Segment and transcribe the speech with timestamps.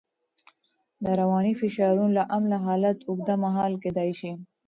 [1.03, 4.31] د رواني فشارونو له امله حالت اوږدمهاله کېدای شي.